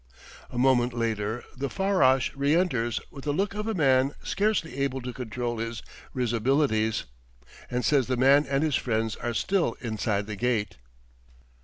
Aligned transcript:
A 0.49 0.57
moment 0.57 0.93
later 0.93 1.43
the 1.55 1.69
farrash 1.69 2.31
re 2.35 2.55
enters 2.55 2.99
with 3.11 3.23
the 3.23 3.31
look 3.31 3.53
of 3.53 3.67
a 3.67 3.75
man 3.75 4.15
scarcely 4.23 4.77
able 4.77 4.99
to 4.99 5.13
control 5.13 5.59
his 5.59 5.83
risibilities, 6.11 7.03
and 7.69 7.85
says 7.85 8.07
the 8.07 8.17
man 8.17 8.47
and 8.47 8.63
his 8.63 8.75
friends 8.75 9.15
are 9.17 9.35
still 9.35 9.77
inside 9.79 10.25
the 10.25 10.35
gate. 10.35 10.77